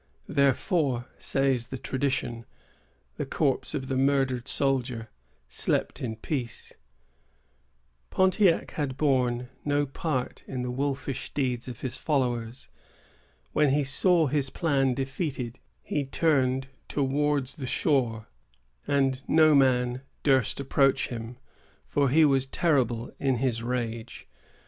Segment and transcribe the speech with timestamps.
[0.27, 2.47] Thenceforth, says the tradition,
[3.17, 5.11] the corpse of the murdered soldier
[5.47, 6.73] slept in peace.
[8.09, 12.67] Pontiac had borne no part in the wolfish deeds of his followers.
[13.53, 18.27] When he saw his plan defeated, he turned towards the shore;
[18.87, 21.37] and no man durst approach him,
[21.85, 24.27] for he was terrible in his rage.